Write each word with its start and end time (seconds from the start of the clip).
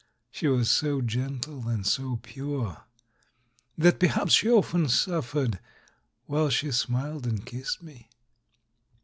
She 0.31 0.47
was 0.47 0.71
so 0.71 0.99
gentle 1.01 1.67
and 1.67 1.85
so 1.85 2.15
pure, 2.23 2.85
that 3.77 3.99
perhaps 3.99 4.33
she 4.33 4.49
often 4.49 4.89
suf 4.89 5.31
fered, 5.33 5.59
while 6.25 6.49
she 6.49 6.71
smiled 6.71 7.27
and 7.27 7.45
kissed 7.45 7.83
me 7.83 8.09